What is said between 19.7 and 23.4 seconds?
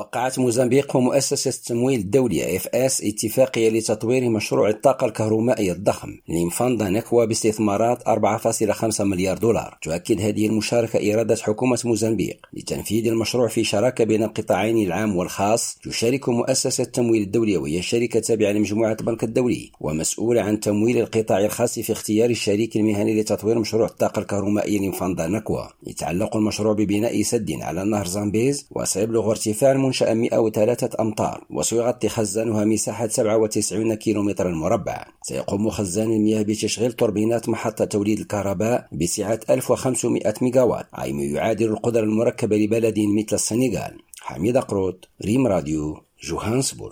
ومسؤولة عن تمويل القطاع الخاص في اختيار الشريك المهني